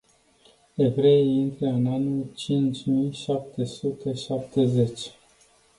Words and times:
Evreii 0.77 1.35
intră 1.37 1.65
în 1.67 1.87
anul 1.87 2.25
cinci 2.35 2.85
mii 2.85 3.11
șapte 3.11 3.63
sute 3.65 4.13
șaptezeci. 4.13 5.11